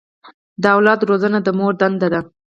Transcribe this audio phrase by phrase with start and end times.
[0.61, 2.21] د اولاد روزنه د مور دنده ده.